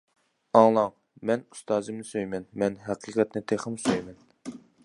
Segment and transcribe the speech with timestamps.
[0.59, 0.87] ئاڭلاڭ:
[1.29, 4.61] «مەن ئۇستازىمنى سۆيىمەن، مەن ھەقىقەتنى تېخىمۇ سۆيىمەن».